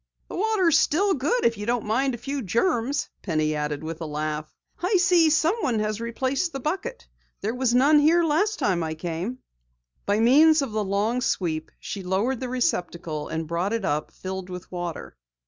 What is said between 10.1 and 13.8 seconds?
means of the long sweep, she lowered the receptacle and brought